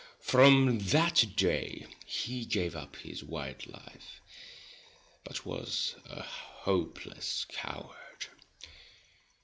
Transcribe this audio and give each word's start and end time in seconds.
From 0.19 0.79
that 0.79 1.23
day 1.35 1.85
he 2.07 2.43
gave 2.43 2.75
up 2.75 2.95
his 2.95 3.23
wild 3.23 3.67
life, 3.67 4.19
but 5.23 5.45
was 5.45 5.93
a 6.07 6.23
hopeless 6.23 7.45
coward. 7.47 8.25